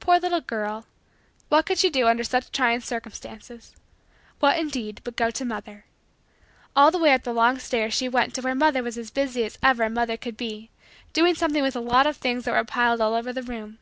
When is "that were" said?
12.46-12.64